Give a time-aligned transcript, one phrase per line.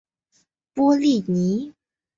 [0.73, 1.75] 波利尼。